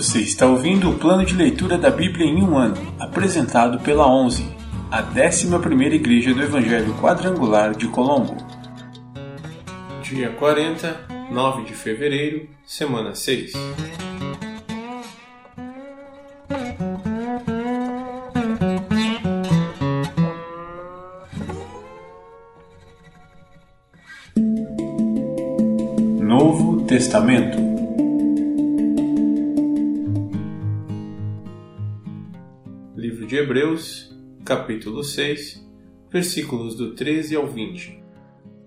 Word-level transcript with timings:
Você 0.00 0.20
está 0.20 0.46
ouvindo 0.46 0.88
o 0.88 0.98
plano 0.98 1.26
de 1.26 1.34
leitura 1.34 1.76
da 1.76 1.90
Bíblia 1.90 2.24
em 2.24 2.42
um 2.42 2.56
ano, 2.56 2.74
apresentado 2.98 3.78
pela 3.80 4.10
11, 4.10 4.50
a 4.90 5.02
11ª 5.02 5.92
Igreja 5.92 6.32
do 6.32 6.42
Evangelho 6.42 6.94
Quadrangular 6.94 7.76
de 7.76 7.86
Colombo. 7.86 8.34
Dia 10.02 10.30
40, 10.30 11.06
9 11.30 11.64
de 11.64 11.74
fevereiro, 11.74 12.48
semana 12.64 13.14
6. 13.14 13.52
Novo 26.22 26.86
Testamento 26.86 27.69
Hebreus, 33.50 34.16
capítulo 34.44 35.02
6, 35.02 35.68
versículos 36.08 36.76
do 36.76 36.94
13 36.94 37.34
ao 37.34 37.48
20. 37.48 38.00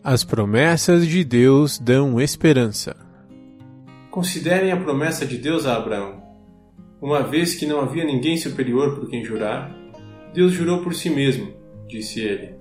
As 0.03 0.25
promessas 0.25 1.07
de 1.07 1.23
Deus 1.23 1.79
dão 1.79 2.19
esperança. 2.19 2.93
Considerem 4.11 4.73
a 4.73 4.77
promessa 4.77 5.25
de 5.25 5.37
Deus 5.37 5.65
a 5.65 5.77
Abraão. 5.77 6.21
Uma 7.01 7.23
vez 7.23 7.55
que 7.55 7.65
não 7.65 7.79
havia 7.79 8.03
ninguém 8.03 8.35
superior 8.35 8.99
por 8.99 9.09
quem 9.09 9.23
jurar, 9.23 9.73
Deus 10.33 10.51
jurou 10.51 10.83
por 10.83 10.93
si 10.93 11.09
mesmo, 11.09 11.53
disse 11.87 12.19
ele. 12.19 12.55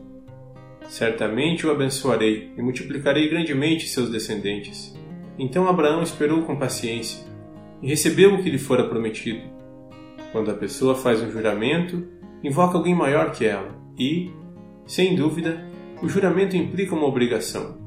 Certamente 0.89 1.67
o 1.67 1.73
abençoarei 1.73 2.53
e 2.57 2.63
multiplicarei 2.63 3.29
grandemente 3.29 3.89
seus 3.89 4.09
descendentes. 4.09 4.97
Então 5.37 5.67
Abraão 5.67 6.05
esperou 6.05 6.43
com 6.43 6.57
paciência 6.57 7.27
e 7.83 7.89
recebeu 7.89 8.33
o 8.33 8.45
que 8.45 8.49
lhe 8.49 8.59
fora 8.59 8.89
prometido. 8.89 9.62
Quando 10.33 10.51
a 10.51 10.55
pessoa 10.55 10.95
faz 10.95 11.23
um 11.23 11.31
juramento, 11.31 12.09
invoca 12.43 12.79
alguém 12.79 12.95
maior 12.95 13.31
que 13.33 13.45
ela 13.45 13.79
e, 13.99 14.31
sem 14.87 15.15
dúvida, 15.15 15.63
o 16.03 16.09
juramento 16.09 16.57
implica 16.57 16.95
uma 16.95 17.07
obrigação. 17.07 17.79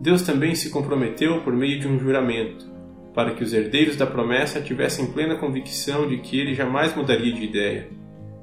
Deus 0.00 0.22
também 0.22 0.54
se 0.54 0.70
comprometeu 0.70 1.42
por 1.42 1.52
meio 1.52 1.78
de 1.80 1.88
um 1.88 1.98
juramento, 1.98 2.70
para 3.12 3.34
que 3.34 3.44
os 3.44 3.52
herdeiros 3.52 3.96
da 3.96 4.06
promessa 4.06 4.60
tivessem 4.60 5.12
plena 5.12 5.36
convicção 5.36 6.08
de 6.08 6.18
que 6.18 6.38
ele 6.38 6.54
jamais 6.54 6.94
mudaria 6.96 7.32
de 7.32 7.44
ideia. 7.44 7.90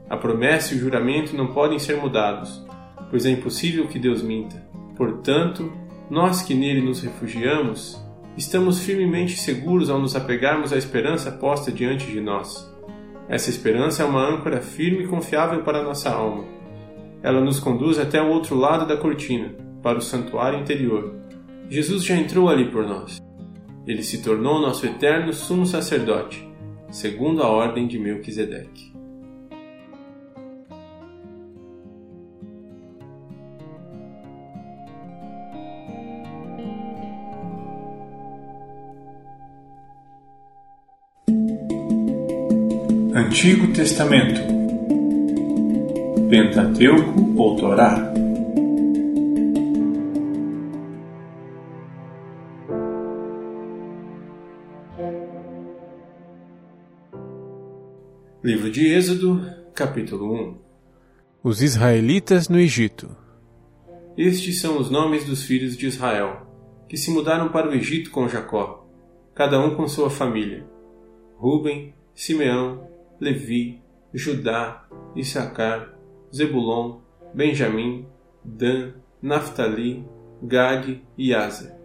A 0.10 0.18
promessa 0.18 0.74
e 0.74 0.78
o 0.78 0.80
juramento 0.80 1.36
não 1.36 1.48
podem 1.48 1.80
ser 1.80 1.98
mudados, 1.98 2.66
pois 3.10 3.26
é 3.26 3.32
impossível 3.32 3.88
que 3.88 3.98
Deus 3.98 4.22
minta. 4.22 4.64
Portanto, 4.96 5.72
nós 6.10 6.42
que 6.42 6.54
nele 6.54 6.82
nos 6.82 7.02
refugiamos, 7.02 8.04
estamos 8.38 8.80
firmemente 8.80 9.38
seguros 9.38 9.90
ao 9.90 10.00
nos 10.00 10.16
apegarmos 10.16 10.74
à 10.74 10.78
esperança 10.78 11.32
posta 11.32 11.72
diante 11.72 12.06
de 12.06 12.20
nós. 12.20 12.69
Essa 13.30 13.52
esperança 13.52 14.02
é 14.02 14.06
uma 14.08 14.28
âncora 14.28 14.60
firme 14.60 15.04
e 15.04 15.08
confiável 15.08 15.62
para 15.62 15.84
nossa 15.84 16.10
alma. 16.10 16.46
Ela 17.22 17.40
nos 17.40 17.60
conduz 17.60 18.00
até 18.00 18.20
o 18.20 18.30
outro 18.30 18.56
lado 18.56 18.88
da 18.88 18.98
cortina, 18.98 19.54
para 19.84 20.00
o 20.00 20.02
santuário 20.02 20.60
interior. 20.60 21.14
Jesus 21.70 22.04
já 22.04 22.16
entrou 22.16 22.50
ali 22.50 22.72
por 22.72 22.88
nós. 22.88 23.22
Ele 23.86 24.02
se 24.02 24.24
tornou 24.24 24.60
nosso 24.60 24.84
eterno 24.88 25.32
sumo 25.32 25.66
sacerdote, 25.68 26.50
segundo 26.90 27.44
a 27.44 27.48
ordem 27.48 27.88
de 27.88 28.00
Melquisedeque. 28.00 28.99
Antigo 43.14 43.74
Testamento. 43.74 44.40
Pentateuco 46.30 47.34
ou 47.36 47.56
Torá? 47.56 48.14
Livro 58.44 58.70
de 58.70 58.88
Êxodo, 58.94 59.44
capítulo 59.74 60.32
1 60.32 60.58
Os 61.44 61.64
israelitas 61.64 62.48
no 62.48 62.60
Egito. 62.60 63.10
Estes 64.16 64.62
são 64.62 64.78
os 64.78 64.92
nomes 64.92 65.26
dos 65.26 65.42
filhos 65.44 65.76
de 65.76 65.88
Israel, 65.88 66.46
que 66.88 66.96
se 66.96 67.10
mudaram 67.10 67.50
para 67.50 67.70
o 67.70 67.74
Egito 67.74 68.12
com 68.12 68.28
Jacó, 68.28 68.88
cada 69.34 69.60
um 69.60 69.76
com 69.76 69.88
sua 69.88 70.12
família: 70.12 70.64
Ruben, 71.36 71.96
Simeão, 72.14 72.89
Levi, 73.20 73.82
Judá, 74.14 74.88
Issacar, 75.16 75.94
Zebulon, 76.34 77.00
Benjamim, 77.34 78.06
Dan, 78.44 78.94
Naphtali, 79.22 80.06
Gade 80.42 81.02
e 81.18 81.34
Aser. 81.34 81.76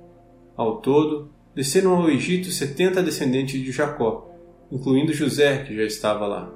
Ao 0.56 0.81
todo, 0.81 1.31
desceram 1.55 1.95
ao 1.97 2.09
Egito 2.09 2.50
setenta 2.50 3.03
descendentes 3.03 3.61
de 3.61 3.72
Jacó, 3.72 4.31
incluindo 4.71 5.12
José, 5.12 5.65
que 5.65 5.75
já 5.75 5.83
estava 5.83 6.27
lá. 6.27 6.53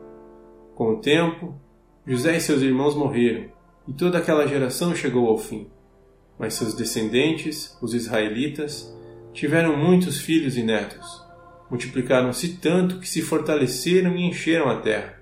Com 0.75 0.95
o 0.95 1.01
tempo, 1.01 1.55
José 2.07 2.37
e 2.37 2.41
seus 2.41 2.63
irmãos 2.63 2.95
morreram, 2.95 3.47
e 3.87 3.93
toda 3.93 4.19
aquela 4.19 4.47
geração 4.47 4.95
chegou 4.95 5.29
ao 5.29 5.39
fim. 5.39 5.69
Mas 6.39 6.55
seus 6.55 6.75
descendentes, 6.75 7.77
os 7.83 7.95
israelitas, 7.95 8.97
tiveram 9.33 9.77
muitos 9.77 10.21
filhos 10.21 10.57
e 10.57 10.63
netos. 10.63 11.27
Multiplicaram-se 11.71 12.57
tanto 12.57 12.99
que 12.99 13.09
se 13.09 13.21
fortaleceram 13.21 14.17
e 14.17 14.27
encheram 14.27 14.69
a 14.69 14.81
terra. 14.81 15.21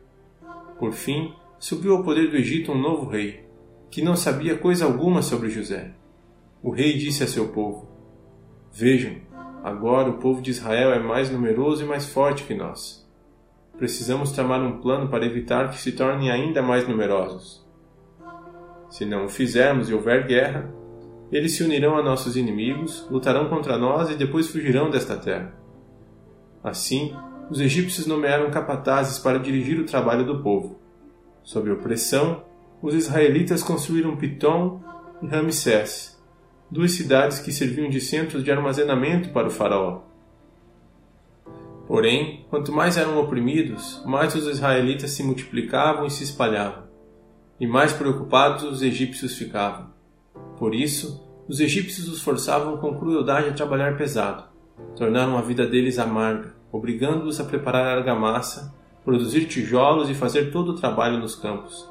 Por 0.78 0.92
fim, 0.92 1.34
subiu 1.58 1.96
ao 1.96 2.04
poder 2.04 2.30
do 2.30 2.36
Egito 2.36 2.72
um 2.72 2.80
novo 2.80 3.08
rei, 3.08 3.44
que 3.90 4.02
não 4.02 4.14
sabia 4.14 4.56
coisa 4.56 4.84
alguma 4.84 5.22
sobre 5.22 5.50
José. 5.50 5.92
O 6.62 6.70
rei 6.70 6.96
disse 6.96 7.24
a 7.24 7.26
seu 7.26 7.48
povo: 7.48 7.88
Vejam, 8.72 9.16
agora 9.64 10.10
o 10.10 10.18
povo 10.18 10.40
de 10.40 10.50
Israel 10.50 10.92
é 10.92 10.98
mais 10.98 11.30
numeroso 11.30 11.84
e 11.84 11.88
mais 11.88 12.06
forte 12.06 12.44
que 12.44 12.54
nós. 12.54 13.06
Precisamos 13.76 14.32
tramar 14.32 14.62
um 14.62 14.80
plano 14.80 15.08
para 15.08 15.26
evitar 15.26 15.70
que 15.70 15.78
se 15.78 15.92
tornem 15.92 16.30
ainda 16.30 16.62
mais 16.62 16.88
numerosos. 16.88 17.66
Se 18.88 19.04
não 19.04 19.26
o 19.26 19.28
fizermos 19.28 19.90
e 19.90 19.94
houver 19.94 20.26
guerra, 20.26 20.72
eles 21.30 21.52
se 21.52 21.64
unirão 21.64 21.96
a 21.96 22.02
nossos 22.02 22.36
inimigos, 22.36 23.06
lutarão 23.10 23.48
contra 23.48 23.76
nós 23.76 24.10
e 24.10 24.14
depois 24.14 24.48
fugirão 24.48 24.90
desta 24.90 25.16
terra. 25.16 25.52
Assim, 26.66 27.14
os 27.48 27.60
egípcios 27.60 28.08
nomearam 28.08 28.50
capatazes 28.50 29.20
para 29.20 29.38
dirigir 29.38 29.78
o 29.78 29.86
trabalho 29.86 30.26
do 30.26 30.42
povo. 30.42 30.80
Sob 31.44 31.70
opressão, 31.70 32.42
os 32.82 32.92
israelitas 32.92 33.62
construíram 33.62 34.16
Pitom 34.16 34.80
e 35.22 35.28
Ramsés, 35.28 36.20
duas 36.68 36.90
cidades 36.90 37.38
que 37.38 37.52
serviam 37.52 37.88
de 37.88 38.00
centros 38.00 38.42
de 38.42 38.50
armazenamento 38.50 39.28
para 39.28 39.46
o 39.46 39.50
faraó. 39.50 40.02
Porém, 41.86 42.44
quanto 42.50 42.72
mais 42.72 42.96
eram 42.96 43.20
oprimidos, 43.20 44.02
mais 44.04 44.34
os 44.34 44.48
israelitas 44.48 45.12
se 45.12 45.22
multiplicavam 45.22 46.04
e 46.04 46.10
se 46.10 46.24
espalhavam, 46.24 46.82
e 47.60 47.66
mais 47.68 47.92
preocupados 47.92 48.64
os 48.64 48.82
egípcios 48.82 49.38
ficavam. 49.38 49.86
Por 50.58 50.74
isso, 50.74 51.24
os 51.46 51.60
egípcios 51.60 52.08
os 52.08 52.20
forçavam 52.20 52.76
com 52.78 52.98
crueldade 52.98 53.50
a 53.50 53.52
trabalhar 53.52 53.96
pesado. 53.96 54.56
Tornaram 54.96 55.38
a 55.38 55.42
vida 55.42 55.64
deles 55.64 55.98
amarga, 55.98 56.55
obrigando-os 56.76 57.40
a 57.40 57.44
preparar 57.44 57.98
argamassa, 57.98 58.74
produzir 59.04 59.46
tijolos 59.46 60.10
e 60.10 60.14
fazer 60.14 60.50
todo 60.50 60.72
o 60.72 60.76
trabalho 60.76 61.18
nos 61.18 61.34
campos. 61.34 61.88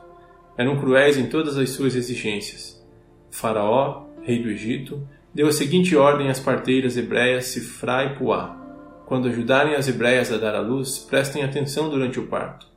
Eram 0.57 0.77
cruéis 0.77 1.17
em 1.17 1.27
todas 1.27 1.57
as 1.57 1.69
suas 1.71 1.95
exigências. 1.95 2.85
O 3.31 3.35
faraó, 3.35 4.05
rei 4.21 4.41
do 4.41 4.49
Egito, 4.49 5.05
deu 5.33 5.47
a 5.47 5.51
seguinte 5.51 5.95
ordem 5.95 6.29
às 6.29 6.39
parteiras 6.39 6.95
hebreias 6.95 7.45
Sifra 7.45 8.05
e 8.05 8.15
Puá. 8.15 8.57
Quando 9.05 9.27
ajudarem 9.27 9.75
as 9.75 9.87
hebreias 9.87 10.31
a 10.31 10.37
dar 10.37 10.55
à 10.55 10.61
luz, 10.61 10.97
prestem 10.97 11.43
atenção 11.43 11.89
durante 11.89 12.19
o 12.19 12.27
parto. 12.27 12.67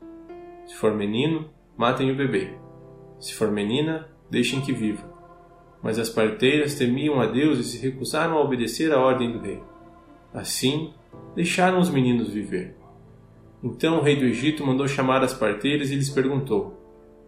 Se 0.67 0.75
for 0.75 0.95
menino, 0.95 1.49
matem 1.77 2.11
o 2.11 2.17
bebê. 2.17 2.51
Se 3.19 3.35
for 3.35 3.51
menina, 3.51 4.09
deixem 4.31 4.61
que 4.61 4.73
viva. 4.73 5.09
Mas 5.83 5.99
as 5.99 6.11
parteiras 6.11 6.75
temiam 6.75 7.21
a 7.21 7.27
Deus 7.27 7.59
e 7.59 7.65
se 7.65 7.79
recusaram 7.79 8.37
a 8.37 8.41
obedecer 8.43 8.93
à 8.93 9.01
ordem 9.01 9.33
do 9.33 9.39
rei. 9.39 9.63
Assim, 10.39 10.95
deixaram 11.35 11.81
os 11.81 11.91
meninos 11.91 12.29
viver. 12.29 12.77
Então 13.61 13.99
o 13.99 14.03
rei 14.03 14.15
do 14.15 14.25
Egito 14.25 14.65
mandou 14.65 14.87
chamar 14.87 15.21
as 15.25 15.35
parteiras 15.35 15.91
e 15.91 15.97
lhes 15.97 16.09
perguntou: 16.09 16.81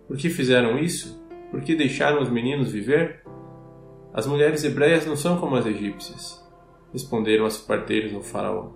Por 0.06 0.16
que 0.16 0.30
fizeram 0.30 0.78
isso? 0.78 1.20
Por 1.50 1.60
que 1.60 1.74
deixaram 1.74 2.22
os 2.22 2.30
meninos 2.30 2.70
viver? 2.70 3.24
As 4.14 4.28
mulheres 4.28 4.62
hebreias 4.62 5.06
não 5.06 5.16
são 5.16 5.38
como 5.38 5.56
as 5.56 5.66
egípcias, 5.66 6.40
responderam 6.92 7.46
as 7.46 7.58
parteiras 7.58 8.14
ao 8.14 8.22
faraó. 8.22 8.70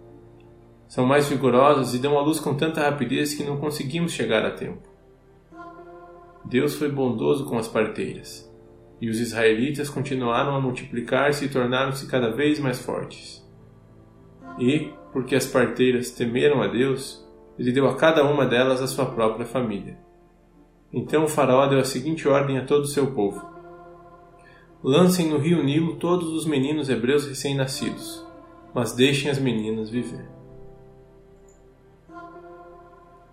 São 0.88 1.06
mais 1.06 1.28
vigorosas 1.28 1.94
e 1.94 1.98
dão 1.98 2.18
à 2.18 2.22
luz 2.22 2.40
com 2.40 2.56
tanta 2.56 2.80
rapidez 2.80 3.34
que 3.34 3.44
não 3.44 3.58
conseguimos 3.58 4.10
chegar 4.10 4.44
a 4.44 4.50
tempo. 4.50 4.88
Deus 6.44 6.74
foi 6.74 6.90
bondoso 6.90 7.44
com 7.44 7.56
as 7.56 7.68
parteiras, 7.68 8.52
e 9.00 9.08
os 9.08 9.20
israelitas 9.20 9.88
continuaram 9.88 10.56
a 10.56 10.60
multiplicar-se 10.60 11.44
e 11.44 11.48
tornaram-se 11.48 12.08
cada 12.08 12.32
vez 12.32 12.58
mais 12.58 12.80
fortes. 12.80 13.43
E, 14.58 14.92
porque 15.12 15.34
as 15.34 15.46
parteiras 15.46 16.10
temeram 16.10 16.62
a 16.62 16.66
Deus, 16.66 17.24
ele 17.58 17.72
deu 17.72 17.88
a 17.88 17.96
cada 17.96 18.24
uma 18.24 18.46
delas 18.46 18.80
a 18.80 18.86
sua 18.86 19.06
própria 19.06 19.46
família. 19.46 19.98
Então 20.92 21.24
o 21.24 21.28
faraó 21.28 21.66
deu 21.66 21.80
a 21.80 21.84
seguinte 21.84 22.28
ordem 22.28 22.58
a 22.58 22.64
todo 22.64 22.82
o 22.82 22.88
seu 22.88 23.12
povo: 23.12 23.44
Lancem 24.82 25.28
no 25.28 25.38
rio 25.38 25.62
Nilo 25.62 25.96
todos 25.96 26.28
os 26.28 26.46
meninos 26.46 26.88
hebreus 26.88 27.26
recém-nascidos, 27.26 28.24
mas 28.72 28.92
deixem 28.92 29.30
as 29.30 29.38
meninas 29.38 29.90
viver. 29.90 30.28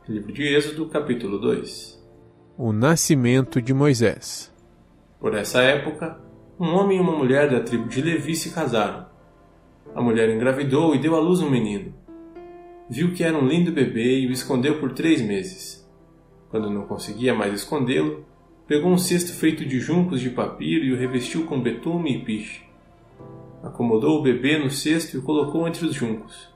Livro 0.08 0.34
de 0.34 0.44
Êxodo, 0.44 0.88
capítulo 0.88 1.38
2 1.38 2.04
O 2.58 2.74
nascimento 2.74 3.62
de 3.62 3.74
Moisés. 3.74 4.52
Por 5.20 5.36
essa 5.36 5.62
época, 5.62 6.20
um 6.60 6.74
homem 6.74 6.98
e 6.98 7.02
uma 7.02 7.16
mulher 7.16 7.50
da 7.50 7.62
tribo 7.62 7.88
de 7.88 8.02
Levi 8.02 8.36
se 8.36 8.50
casaram. 8.52 9.11
A 9.94 10.02
mulher 10.02 10.30
engravidou 10.30 10.96
e 10.96 11.00
deu 11.00 11.16
à 11.16 11.20
luz 11.20 11.42
um 11.42 11.50
menino. 11.50 11.94
Viu 12.90 13.14
que 13.14 13.24
era 13.24 13.38
um 13.38 13.46
lindo 13.46 13.72
bebê 13.72 14.20
e 14.20 14.28
o 14.28 14.32
escondeu 14.32 14.80
por 14.80 14.94
três 14.94 15.22
meses. 15.22 15.86
Quando 16.50 16.70
não 16.70 16.84
conseguia 16.84 17.34
mais 17.34 17.54
escondê-lo, 17.54 18.26
pegou 18.68 18.90
um 18.90 18.98
cesto 18.98 19.34
feito 19.34 19.66
de 19.66 19.80
juncos 19.80 20.22
de 20.22 20.30
papiro 20.30 20.86
e 20.86 20.94
o 20.94 20.98
revestiu 20.98 21.46
com 21.46 21.60
betume 21.60 22.16
e 22.16 22.24
piche. 22.24 22.64
Acomodou 23.62 24.20
o 24.20 24.24
bebê 24.24 24.58
no 24.58 24.70
cesto 24.70 25.18
e 25.18 25.20
o 25.20 25.24
colocou 25.24 25.68
entre 25.68 25.86
os 25.86 25.94
juncos, 25.94 26.50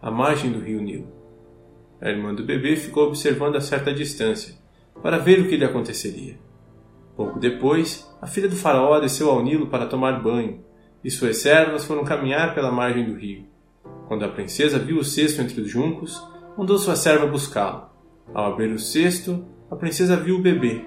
à 0.00 0.10
margem 0.10 0.50
do 0.50 0.60
rio 0.60 0.80
Nilo. 0.80 1.12
A 2.00 2.08
irmã 2.08 2.34
do 2.34 2.44
bebê 2.44 2.74
ficou 2.74 3.06
observando 3.06 3.56
a 3.56 3.60
certa 3.60 3.92
distância, 3.92 4.54
para 5.02 5.18
ver 5.18 5.40
o 5.40 5.48
que 5.48 5.56
lhe 5.56 5.64
aconteceria. 5.64 6.38
Pouco 7.14 7.38
depois, 7.38 8.08
a 8.20 8.26
filha 8.26 8.48
do 8.48 8.56
faraó 8.56 8.98
desceu 8.98 9.30
ao 9.30 9.42
Nilo 9.42 9.66
para 9.66 9.86
tomar 9.86 10.22
banho, 10.22 10.60
e 11.04 11.10
suas 11.10 11.38
servas 11.38 11.84
foram 11.84 12.04
caminhar 12.04 12.54
pela 12.54 12.72
margem 12.72 13.04
do 13.04 13.14
rio. 13.14 13.46
Quando 14.06 14.24
a 14.24 14.28
princesa 14.28 14.78
viu 14.78 14.98
o 14.98 15.04
cesto 15.04 15.40
entre 15.42 15.60
os 15.60 15.70
juncos, 15.70 16.22
mandou 16.56 16.78
sua 16.78 16.96
serva 16.96 17.26
buscá-lo. 17.26 17.88
Ao 18.34 18.52
abrir 18.52 18.72
o 18.72 18.78
cesto, 18.78 19.44
a 19.70 19.76
princesa 19.76 20.16
viu 20.16 20.36
o 20.36 20.42
bebê. 20.42 20.84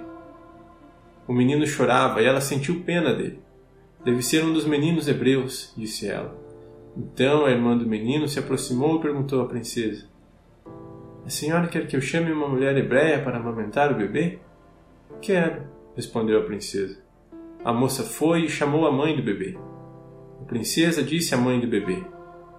O 1.28 1.34
menino 1.34 1.66
chorava 1.66 2.22
e 2.22 2.26
ela 2.26 2.42
sentiu 2.42 2.84
pena 2.84 3.14
dele. 3.14 3.40
Deve 4.04 4.22
ser 4.22 4.44
um 4.44 4.52
dos 4.52 4.66
meninos 4.66 5.08
hebreus, 5.08 5.74
disse 5.78 6.08
ela. 6.08 6.36
Então 6.98 7.46
a 7.46 7.52
irmã 7.52 7.78
do 7.78 7.86
menino 7.86 8.28
se 8.28 8.40
aproximou 8.40 8.98
e 8.98 9.02
perguntou 9.02 9.42
à 9.42 9.48
princesa: 9.48 10.12
a 11.26 11.30
senhora 11.30 11.68
quer 11.68 11.86
que 11.86 11.96
eu 11.96 12.02
chame 12.02 12.32
uma 12.32 12.48
mulher 12.48 12.76
hebreia 12.76 13.24
para 13.24 13.38
amamentar 13.38 13.92
o 13.92 13.96
bebê? 13.96 14.40
Quero, 15.22 15.64
respondeu 15.96 16.40
a 16.40 16.44
princesa. 16.44 17.00
A 17.64 17.72
moça 17.72 18.04
foi 18.04 18.46
e 18.46 18.50
chamou 18.50 18.88
a 18.88 18.92
mãe 18.92 19.16
do 19.16 19.22
bebê. 19.22 19.56
A 20.42 20.46
princesa 20.46 21.04
disse 21.04 21.34
à 21.34 21.38
mãe 21.38 21.60
do 21.60 21.68
bebê: 21.68 22.04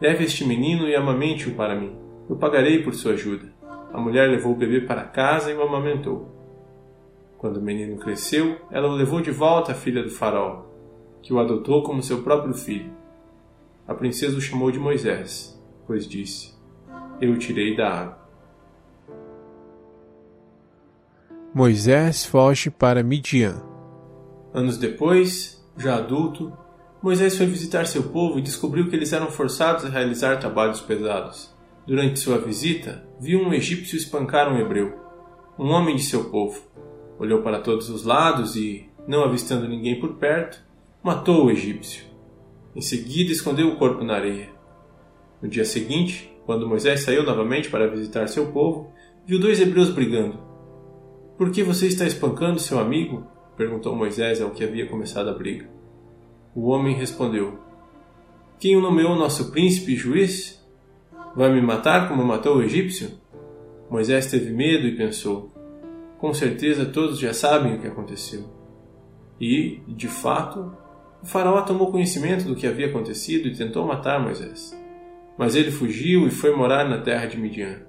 Leve 0.00 0.24
este 0.24 0.44
menino 0.44 0.88
e 0.88 0.94
amamente-o 0.94 1.54
para 1.54 1.78
mim. 1.78 1.96
Eu 2.28 2.36
pagarei 2.36 2.82
por 2.82 2.94
sua 2.94 3.12
ajuda. 3.12 3.52
A 3.92 4.00
mulher 4.00 4.30
levou 4.30 4.52
o 4.52 4.56
bebê 4.56 4.80
para 4.80 5.04
casa 5.04 5.50
e 5.50 5.54
o 5.54 5.62
amamentou. 5.62 6.28
Quando 7.36 7.58
o 7.58 7.62
menino 7.62 7.98
cresceu, 7.98 8.56
ela 8.70 8.88
o 8.88 8.92
levou 8.92 9.20
de 9.20 9.30
volta 9.30 9.72
à 9.72 9.74
filha 9.74 10.02
do 10.02 10.10
faraó, 10.10 10.62
que 11.20 11.32
o 11.32 11.38
adotou 11.38 11.82
como 11.82 12.02
seu 12.02 12.22
próprio 12.22 12.54
filho. 12.54 12.92
A 13.86 13.94
princesa 13.94 14.38
o 14.38 14.40
chamou 14.40 14.70
de 14.70 14.78
Moisés, 14.78 15.60
pois 15.86 16.06
disse: 16.06 16.54
Eu 17.20 17.32
o 17.32 17.38
tirei 17.38 17.76
da 17.76 17.88
água. 17.88 18.18
Moisés 21.52 22.24
foge 22.24 22.70
para 22.70 23.02
Midian. 23.02 23.60
Anos 24.54 24.78
depois, 24.78 25.62
já 25.76 25.96
adulto, 25.96 26.52
Moisés 27.02 27.36
foi 27.36 27.46
visitar 27.46 27.84
seu 27.84 28.04
povo 28.04 28.38
e 28.38 28.42
descobriu 28.42 28.88
que 28.88 28.94
eles 28.94 29.12
eram 29.12 29.28
forçados 29.28 29.84
a 29.84 29.88
realizar 29.88 30.38
trabalhos 30.38 30.80
pesados. 30.80 31.52
Durante 31.84 32.20
sua 32.20 32.38
visita, 32.38 33.04
viu 33.18 33.40
um 33.40 33.52
egípcio 33.52 33.96
espancar 33.96 34.52
um 34.52 34.56
hebreu, 34.56 34.94
um 35.58 35.70
homem 35.70 35.96
de 35.96 36.04
seu 36.04 36.30
povo. 36.30 36.62
Olhou 37.18 37.42
para 37.42 37.58
todos 37.58 37.90
os 37.90 38.04
lados 38.04 38.54
e, 38.54 38.88
não 39.08 39.24
avistando 39.24 39.68
ninguém 39.68 39.98
por 39.98 40.14
perto, 40.14 40.62
matou 41.02 41.46
o 41.46 41.50
egípcio. 41.50 42.04
Em 42.74 42.80
seguida, 42.80 43.32
escondeu 43.32 43.66
o 43.68 43.76
corpo 43.76 44.04
na 44.04 44.14
areia. 44.14 44.50
No 45.42 45.48
dia 45.48 45.64
seguinte, 45.64 46.32
quando 46.46 46.68
Moisés 46.68 47.00
saiu 47.00 47.24
novamente 47.24 47.68
para 47.68 47.90
visitar 47.90 48.28
seu 48.28 48.52
povo, 48.52 48.92
viu 49.26 49.40
dois 49.40 49.60
hebreus 49.60 49.90
brigando. 49.90 50.38
Por 51.36 51.50
que 51.50 51.64
você 51.64 51.88
está 51.88 52.06
espancando 52.06 52.60
seu 52.60 52.78
amigo? 52.78 53.26
perguntou 53.56 53.96
Moisés 53.96 54.40
ao 54.40 54.50
que 54.50 54.62
havia 54.62 54.86
começado 54.86 55.28
a 55.28 55.34
briga. 55.34 55.71
O 56.54 56.68
homem 56.68 56.94
respondeu: 56.94 57.58
Quem 58.58 58.76
o 58.76 58.80
nomeou 58.80 59.16
nosso 59.16 59.50
príncipe 59.50 59.92
e 59.92 59.96
juiz? 59.96 60.62
Vai 61.34 61.50
me 61.50 61.62
matar 61.62 62.08
como 62.08 62.22
matou 62.22 62.56
o 62.56 62.62
egípcio? 62.62 63.10
Moisés 63.88 64.30
teve 64.30 64.50
medo 64.50 64.86
e 64.86 64.96
pensou: 64.96 65.50
Com 66.18 66.34
certeza 66.34 66.84
todos 66.84 67.18
já 67.18 67.32
sabem 67.32 67.74
o 67.74 67.78
que 67.78 67.86
aconteceu. 67.86 68.44
E, 69.40 69.80
de 69.88 70.08
fato, 70.08 70.76
o 71.22 71.26
faraó 71.26 71.62
tomou 71.62 71.90
conhecimento 71.90 72.44
do 72.44 72.54
que 72.54 72.66
havia 72.66 72.88
acontecido 72.88 73.48
e 73.48 73.56
tentou 73.56 73.86
matar 73.86 74.22
Moisés. 74.22 74.78
Mas 75.38 75.56
ele 75.56 75.70
fugiu 75.70 76.26
e 76.26 76.30
foi 76.30 76.54
morar 76.54 76.86
na 76.86 77.00
terra 77.00 77.24
de 77.26 77.38
Midian. 77.38 77.80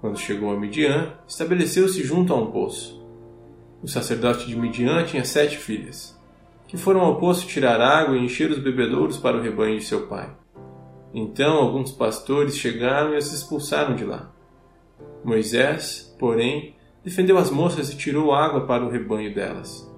Quando 0.00 0.18
chegou 0.18 0.50
a 0.50 0.58
Midian, 0.58 1.14
estabeleceu-se 1.28 2.02
junto 2.02 2.32
a 2.32 2.36
um 2.36 2.50
poço. 2.50 3.00
O 3.80 3.86
sacerdote 3.86 4.48
de 4.48 4.56
Midian 4.56 5.04
tinha 5.04 5.24
sete 5.24 5.56
filhas, 5.56 6.19
que 6.70 6.76
foram 6.76 7.00
ao 7.00 7.16
poço 7.16 7.48
tirar 7.48 7.80
água 7.80 8.16
e 8.16 8.24
encher 8.24 8.48
os 8.48 8.60
bebedouros 8.60 9.18
para 9.18 9.36
o 9.36 9.40
rebanho 9.40 9.76
de 9.76 9.84
seu 9.84 10.06
pai. 10.06 10.30
Então 11.12 11.56
alguns 11.56 11.90
pastores 11.90 12.56
chegaram 12.56 13.12
e 13.12 13.16
as 13.16 13.32
expulsaram 13.32 13.96
de 13.96 14.04
lá. 14.04 14.30
Moisés, 15.24 16.14
porém, 16.16 16.76
defendeu 17.02 17.38
as 17.38 17.50
moças 17.50 17.90
e 17.90 17.96
tirou 17.96 18.32
água 18.32 18.68
para 18.68 18.84
o 18.84 18.88
rebanho 18.88 19.34
delas. 19.34 19.92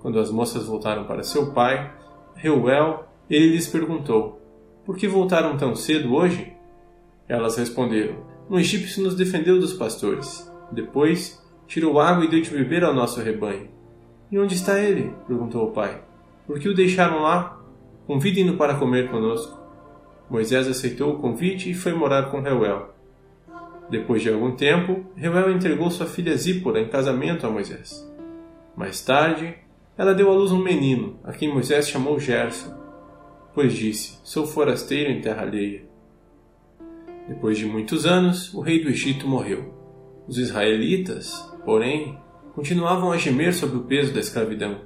Quando 0.00 0.18
as 0.18 0.28
moças 0.28 0.66
voltaram 0.66 1.04
para 1.04 1.22
seu 1.22 1.52
pai, 1.52 1.94
Reuel, 2.34 3.04
ele 3.30 3.50
lhes 3.50 3.68
perguntou: 3.68 4.42
Por 4.84 4.96
que 4.96 5.06
voltaram 5.06 5.56
tão 5.56 5.76
cedo 5.76 6.12
hoje? 6.12 6.52
Elas 7.28 7.56
responderam: 7.56 8.16
um 8.50 8.58
egípcio 8.58 9.04
nos 9.04 9.14
defendeu 9.14 9.60
dos 9.60 9.74
pastores. 9.74 10.52
Depois, 10.72 11.40
tirou 11.68 12.00
água 12.00 12.24
e 12.24 12.28
deu 12.28 12.40
de 12.40 12.50
beber 12.50 12.82
ao 12.82 12.92
nosso 12.92 13.20
rebanho. 13.20 13.68
E 14.28 14.36
onde 14.36 14.56
está 14.56 14.80
ele? 14.80 15.14
perguntou 15.28 15.68
o 15.68 15.70
pai. 15.70 16.02
Por 16.46 16.58
que 16.60 16.68
o 16.68 16.74
deixaram 16.74 17.22
lá? 17.22 17.60
Convidem-no 18.06 18.56
para 18.56 18.76
comer 18.76 19.10
conosco. 19.10 19.58
Moisés 20.30 20.68
aceitou 20.68 21.12
o 21.12 21.18
convite 21.18 21.70
e 21.70 21.74
foi 21.74 21.92
morar 21.92 22.30
com 22.30 22.40
Reuel. 22.40 22.94
Depois 23.90 24.22
de 24.22 24.28
algum 24.28 24.54
tempo, 24.56 25.04
Reuel 25.16 25.52
entregou 25.52 25.90
sua 25.90 26.06
filha 26.06 26.36
Zípora 26.36 26.80
em 26.80 26.88
casamento 26.88 27.46
a 27.46 27.50
Moisés. 27.50 28.04
Mais 28.76 29.00
tarde, 29.00 29.56
ela 29.96 30.14
deu 30.14 30.30
à 30.30 30.34
luz 30.34 30.52
um 30.52 30.62
menino, 30.62 31.18
a 31.24 31.32
quem 31.32 31.52
Moisés 31.52 31.88
chamou 31.88 32.18
Gerson, 32.18 32.74
pois 33.54 33.72
disse: 33.72 34.18
Sou 34.22 34.46
forasteiro 34.46 35.10
em 35.10 35.20
terra 35.20 35.42
alheia. 35.42 35.84
Depois 37.28 37.56
de 37.56 37.64
muitos 37.64 38.06
anos, 38.06 38.52
o 38.52 38.60
rei 38.60 38.82
do 38.82 38.90
Egito 38.90 39.26
morreu. 39.26 39.74
Os 40.28 40.38
israelitas, 40.38 41.32
porém, 41.64 42.18
continuavam 42.54 43.10
a 43.10 43.16
gemer 43.16 43.54
sob 43.54 43.76
o 43.76 43.84
peso 43.84 44.12
da 44.12 44.20
escravidão. 44.20 44.80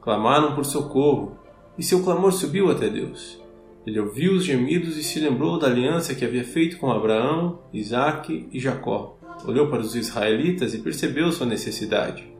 Clamaram 0.00 0.54
por 0.54 0.64
socorro, 0.64 1.38
e 1.76 1.82
seu 1.82 2.02
clamor 2.02 2.32
subiu 2.32 2.70
até 2.70 2.88
Deus. 2.88 3.40
Ele 3.86 4.00
ouviu 4.00 4.32
os 4.32 4.44
gemidos 4.44 4.96
e 4.96 5.02
se 5.02 5.18
lembrou 5.20 5.58
da 5.58 5.66
aliança 5.66 6.14
que 6.14 6.24
havia 6.24 6.44
feito 6.44 6.76
com 6.78 6.90
Abraão, 6.90 7.60
Isaque 7.72 8.48
e 8.52 8.60
Jacó. 8.60 9.16
Olhou 9.46 9.68
para 9.68 9.80
os 9.80 9.94
israelitas 9.94 10.74
e 10.74 10.78
percebeu 10.78 11.32
sua 11.32 11.46
necessidade. 11.46 12.37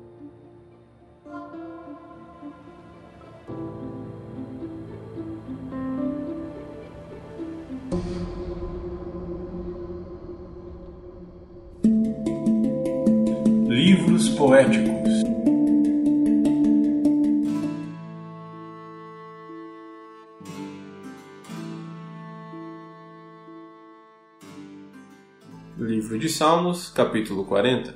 Livro 25.98 26.16
de 26.16 26.28
Salmos, 26.28 26.90
capítulo 26.90 27.44
40 27.44 27.92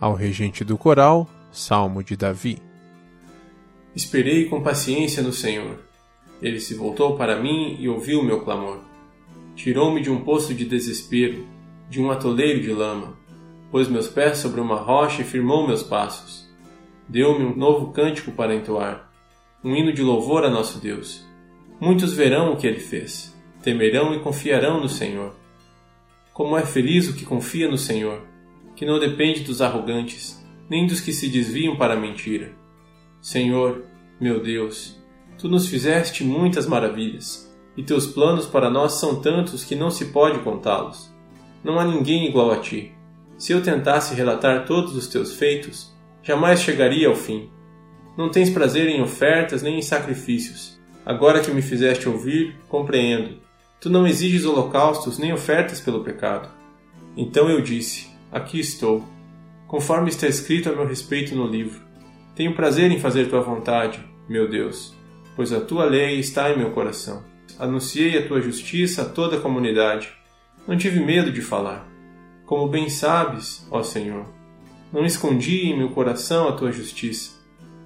Ao 0.00 0.14
regente 0.14 0.64
do 0.64 0.78
coral, 0.78 1.28
Salmo 1.52 2.02
de 2.02 2.16
Davi. 2.16 2.56
Esperei 3.94 4.46
com 4.46 4.62
paciência 4.62 5.22
no 5.22 5.30
Senhor. 5.30 5.78
Ele 6.40 6.58
se 6.58 6.74
voltou 6.74 7.18
para 7.18 7.38
mim 7.38 7.76
e 7.78 7.86
ouviu 7.86 8.20
o 8.20 8.24
meu 8.24 8.40
clamor. 8.40 8.80
Tirou-me 9.54 10.00
de 10.00 10.10
um 10.10 10.24
poço 10.24 10.54
de 10.54 10.64
desespero, 10.64 11.46
de 11.90 12.00
um 12.00 12.10
atoleiro 12.10 12.62
de 12.62 12.72
lama 12.72 13.14
pôs 13.70 13.86
meus 13.86 14.08
pés 14.08 14.38
sobre 14.38 14.58
uma 14.58 14.76
rocha 14.76 15.20
e 15.20 15.24
firmou 15.26 15.66
meus 15.66 15.82
passos. 15.82 16.48
Deu-me 17.06 17.44
um 17.44 17.54
novo 17.54 17.92
cântico 17.92 18.32
para 18.32 18.54
entoar, 18.54 19.12
um 19.62 19.76
hino 19.76 19.92
de 19.92 20.02
louvor 20.02 20.44
a 20.44 20.50
nosso 20.50 20.80
Deus. 20.80 21.22
Muitos 21.78 22.14
verão 22.14 22.54
o 22.54 22.56
que 22.56 22.66
ele 22.66 22.80
fez, 22.80 23.36
temerão 23.62 24.14
e 24.14 24.20
confiarão 24.20 24.80
no 24.80 24.88
Senhor. 24.88 25.39
Como 26.32 26.56
é 26.56 26.64
feliz 26.64 27.08
o 27.08 27.14
que 27.14 27.24
confia 27.24 27.68
no 27.68 27.76
Senhor, 27.76 28.22
que 28.76 28.86
não 28.86 28.98
depende 28.98 29.40
dos 29.40 29.60
arrogantes, 29.60 30.40
nem 30.68 30.86
dos 30.86 31.00
que 31.00 31.12
se 31.12 31.28
desviam 31.28 31.76
para 31.76 31.94
a 31.94 32.00
mentira. 32.00 32.52
Senhor, 33.20 33.84
meu 34.20 34.40
Deus, 34.42 34.96
tu 35.36 35.48
nos 35.48 35.68
fizeste 35.68 36.22
muitas 36.22 36.66
maravilhas, 36.66 37.52
e 37.76 37.82
teus 37.82 38.06
planos 38.06 38.46
para 38.46 38.70
nós 38.70 38.94
são 38.94 39.20
tantos 39.20 39.64
que 39.64 39.74
não 39.74 39.90
se 39.90 40.06
pode 40.06 40.38
contá-los. 40.40 41.12
Não 41.64 41.78
há 41.78 41.84
ninguém 41.84 42.26
igual 42.26 42.52
a 42.52 42.58
ti. 42.58 42.92
Se 43.36 43.52
eu 43.52 43.62
tentasse 43.62 44.14
relatar 44.14 44.64
todos 44.64 44.94
os 44.94 45.08
teus 45.08 45.34
feitos, 45.34 45.92
jamais 46.22 46.60
chegaria 46.60 47.08
ao 47.08 47.14
fim. 47.14 47.50
Não 48.16 48.30
tens 48.30 48.50
prazer 48.50 48.88
em 48.88 49.02
ofertas 49.02 49.62
nem 49.62 49.78
em 49.78 49.82
sacrifícios. 49.82 50.78
Agora 51.04 51.40
que 51.40 51.50
me 51.50 51.62
fizeste 51.62 52.08
ouvir, 52.08 52.56
compreendo. 52.68 53.39
Tu 53.80 53.88
não 53.88 54.06
exiges 54.06 54.44
holocaustos 54.44 55.18
nem 55.18 55.32
ofertas 55.32 55.80
pelo 55.80 56.04
pecado. 56.04 56.50
Então 57.16 57.48
eu 57.48 57.62
disse: 57.62 58.10
Aqui 58.30 58.60
estou, 58.60 59.02
conforme 59.66 60.10
está 60.10 60.26
escrito 60.26 60.68
a 60.68 60.72
meu 60.72 60.86
respeito 60.86 61.34
no 61.34 61.46
livro. 61.46 61.80
Tenho 62.34 62.54
prazer 62.54 62.90
em 62.90 63.00
fazer 63.00 63.28
tua 63.28 63.40
vontade, 63.40 64.04
meu 64.28 64.48
Deus, 64.48 64.94
pois 65.34 65.52
a 65.52 65.60
tua 65.60 65.84
lei 65.84 66.18
está 66.20 66.50
em 66.50 66.58
meu 66.58 66.70
coração. 66.72 67.24
Anunciei 67.58 68.18
a 68.18 68.26
tua 68.28 68.40
justiça 68.40 69.02
a 69.02 69.04
toda 69.06 69.38
a 69.38 69.40
comunidade. 69.40 70.12
Não 70.68 70.76
tive 70.76 71.00
medo 71.00 71.32
de 71.32 71.40
falar. 71.40 71.88
Como 72.46 72.68
bem 72.68 72.88
sabes, 72.88 73.66
ó 73.70 73.82
Senhor, 73.82 74.26
não 74.92 75.04
escondi 75.04 75.66
em 75.66 75.78
meu 75.78 75.90
coração 75.90 76.48
a 76.48 76.52
tua 76.52 76.70
justiça. 76.70 77.38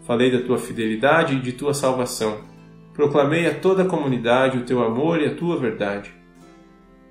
Falei 0.07 0.31
da 0.31 0.45
tua 0.45 0.59
fidelidade 0.59 1.35
e 1.35 1.41
de 1.41 1.53
tua 1.53 1.73
salvação. 1.73 2.41
Proclamei 2.95 3.49
a 3.49 3.55
toda 3.55 3.83
a 3.83 3.89
comunidade 3.89 4.57
o 4.57 4.65
teu 4.65 4.83
amor 4.83 5.21
e 5.21 5.27
a 5.27 5.35
tua 5.35 5.59
verdade. 5.59 6.15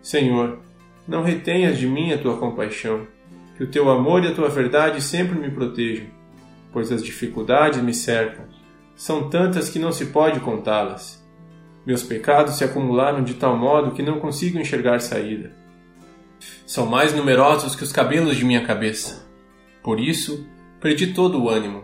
Senhor, 0.01 0.59
não 1.05 1.23
retenhas 1.23 1.77
de 1.77 1.85
mim 1.85 2.13
a 2.13 2.17
tua 2.17 2.37
compaixão, 2.37 3.05
que 3.57 3.63
o 3.63 3.69
teu 3.69 3.89
amor 3.89 4.23
e 4.23 4.27
a 4.27 4.33
tua 4.33 4.47
verdade 4.47 5.01
sempre 5.01 5.37
me 5.37 5.51
protejam, 5.51 6.07
pois 6.71 6.89
as 6.89 7.03
dificuldades 7.03 7.81
me 7.81 7.93
cercam. 7.93 8.45
São 8.95 9.29
tantas 9.29 9.69
que 9.69 9.77
não 9.77 9.91
se 9.91 10.05
pode 10.05 10.39
contá-las. 10.39 11.21
Meus 11.85 12.01
pecados 12.01 12.55
se 12.55 12.63
acumularam 12.63 13.21
de 13.21 13.33
tal 13.33 13.57
modo 13.57 13.91
que 13.91 14.01
não 14.01 14.19
consigo 14.19 14.57
enxergar 14.57 15.01
saída. 15.01 15.51
São 16.65 16.85
mais 16.85 17.13
numerosos 17.13 17.75
que 17.75 17.83
os 17.83 17.91
cabelos 17.91 18.37
de 18.37 18.45
minha 18.45 18.65
cabeça. 18.65 19.27
Por 19.83 19.99
isso, 19.99 20.47
perdi 20.79 21.07
todo 21.13 21.43
o 21.43 21.49
ânimo. 21.49 21.83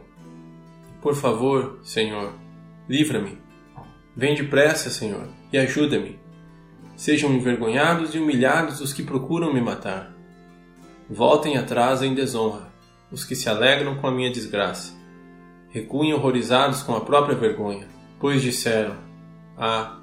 Por 1.02 1.16
favor, 1.16 1.80
Senhor, 1.84 2.34
livra-me. 2.88 3.49
Vem 4.20 4.36
depressa, 4.36 4.90
Senhor, 4.90 5.30
e 5.50 5.58
ajuda-me. 5.58 6.20
Sejam 6.98 7.32
envergonhados 7.32 8.14
e 8.14 8.20
humilhados 8.20 8.82
os 8.82 8.92
que 8.92 9.02
procuram 9.02 9.54
me 9.54 9.62
matar. 9.62 10.14
Voltem 11.10 11.56
atrás 11.56 12.02
em 12.02 12.14
desonra 12.14 12.70
os 13.10 13.24
que 13.24 13.34
se 13.34 13.48
alegram 13.48 13.96
com 13.96 14.08
a 14.08 14.12
minha 14.12 14.30
desgraça. 14.30 14.94
Recuem 15.70 16.14
horrorizados 16.14 16.84
com 16.84 16.98
a 16.98 17.00
própria 17.00 17.34
vergonha, 17.34 17.88
pois 18.20 18.42
disseram: 18.42 18.98
Ah, 19.58 20.02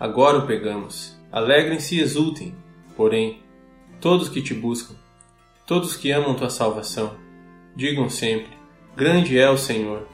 agora 0.00 0.38
o 0.38 0.46
pegamos. 0.46 1.14
Alegrem-se 1.30 1.96
e 1.96 2.00
exultem, 2.00 2.54
porém, 2.96 3.42
todos 4.00 4.30
que 4.30 4.40
te 4.40 4.54
buscam, 4.54 4.94
todos 5.66 5.94
que 5.94 6.10
amam 6.10 6.34
tua 6.34 6.48
salvação, 6.48 7.18
digam 7.76 8.08
sempre: 8.08 8.48
Grande 8.96 9.38
é 9.38 9.50
o 9.50 9.58
Senhor. 9.58 10.08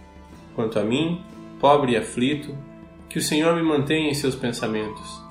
Quanto 0.56 0.76
a 0.76 0.82
mim, 0.82 1.22
pobre 1.60 1.92
e 1.92 1.96
aflito, 1.96 2.52
que 3.14 3.20
o 3.20 3.22
Senhor 3.22 3.54
me 3.54 3.62
mantenha 3.62 4.10
em 4.10 4.14
seus 4.14 4.34
pensamentos. 4.34 5.22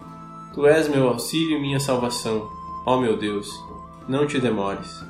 Tu 0.54 0.66
és 0.66 0.88
meu 0.88 1.10
auxílio 1.10 1.58
e 1.58 1.62
minha 1.62 1.82
salvação, 1.82 2.50
ó 2.86 2.98
meu 2.98 3.18
Deus, 3.18 3.50
não 4.08 4.26
te 4.26 4.40
demores. 4.40 5.04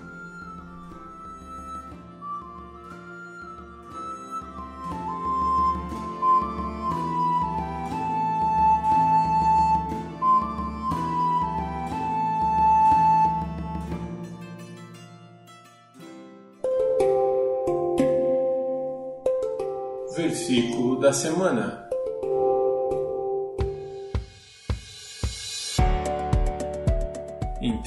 Versículo 20.17 20.99
da 20.99 21.13
semana. 21.13 21.82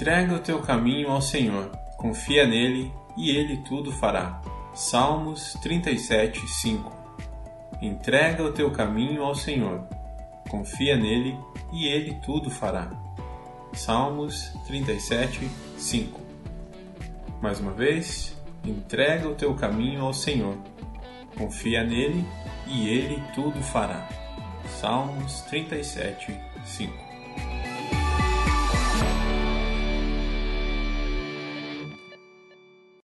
Entrega 0.06 0.36
o 0.36 0.38
teu 0.38 0.62
caminho 0.62 1.10
ao 1.10 1.20
Senhor, 1.20 1.68
confia 1.96 2.46
nele 2.46 2.92
e 3.16 3.28
ele 3.30 3.56
tudo 3.56 3.90
fará. 3.90 4.40
Salmos 4.72 5.54
37, 5.54 6.46
5 6.46 6.92
Entrega 7.82 8.44
o 8.44 8.52
teu 8.52 8.70
caminho 8.70 9.24
ao 9.24 9.34
Senhor, 9.34 9.84
confia 10.48 10.96
nele 10.96 11.36
e 11.72 11.88
ele 11.88 12.14
tudo 12.24 12.48
fará. 12.48 12.88
Salmos 13.72 14.52
37, 14.68 15.50
5 15.76 16.20
Mais 17.42 17.58
uma 17.58 17.72
vez, 17.72 18.40
entrega 18.64 19.28
o 19.28 19.34
teu 19.34 19.56
caminho 19.56 20.02
ao 20.02 20.14
Senhor, 20.14 20.56
confia 21.36 21.82
nele 21.82 22.24
e 22.68 22.88
ele 22.88 23.20
tudo 23.34 23.60
fará. 23.60 24.08
Salmos 24.68 25.40
37, 25.40 26.32
5 26.64 27.05